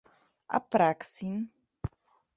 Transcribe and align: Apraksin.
Apraksin. 0.59 1.37